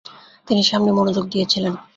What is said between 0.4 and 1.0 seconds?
তিনি সমান